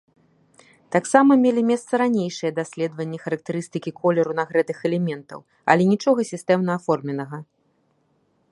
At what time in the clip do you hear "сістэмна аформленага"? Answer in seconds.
6.31-7.37